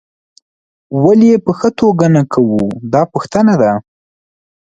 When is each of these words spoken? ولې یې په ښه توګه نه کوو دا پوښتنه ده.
ولې 1.03 1.27
یې 1.31 1.37
په 1.45 1.51
ښه 1.59 1.69
توګه 1.79 2.07
نه 2.15 2.23
کوو 2.33 2.61
دا 2.93 3.01
پوښتنه 3.13 3.53
ده. 3.61 3.71